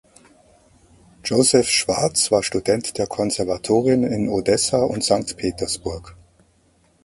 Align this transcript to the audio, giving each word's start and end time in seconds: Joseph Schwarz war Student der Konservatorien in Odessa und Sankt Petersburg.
Joseph 1.23 1.69
Schwarz 1.69 2.31
war 2.31 2.41
Student 2.41 2.97
der 2.97 3.05
Konservatorien 3.05 4.01
in 4.03 4.29
Odessa 4.29 4.81
und 4.81 5.03
Sankt 5.03 5.37
Petersburg. 5.37 6.17